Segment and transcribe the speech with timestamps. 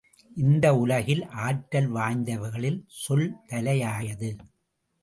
[0.35, 4.31] இந்த உலகில் ஆற்றல் வாய்ந்தவைகளில் சொல் தலையாயது.